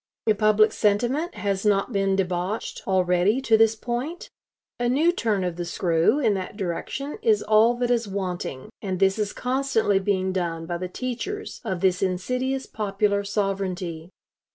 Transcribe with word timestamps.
If 0.25 0.39
public 0.39 0.71
sentiment 0.71 1.35
has 1.35 1.63
not 1.63 1.93
been 1.93 2.15
debauched 2.15 2.81
already 2.87 3.39
to 3.41 3.55
this 3.55 3.75
point, 3.75 4.31
a 4.79 4.89
new 4.89 5.11
turn 5.11 5.43
of 5.43 5.57
the 5.57 5.63
screw 5.63 6.17
in 6.17 6.33
that 6.33 6.57
direction 6.57 7.19
is 7.21 7.43
all 7.43 7.75
that 7.75 7.91
is 7.91 8.07
wanting; 8.07 8.71
and 8.81 8.99
this 8.99 9.19
is 9.19 9.31
constantly 9.31 9.99
being 9.99 10.33
done 10.33 10.65
by 10.65 10.79
the 10.79 10.89
teachers 10.89 11.61
of 11.63 11.81
this 11.81 12.01
insidious 12.01 12.65
popular 12.65 13.23
sovereignty. 13.23 14.09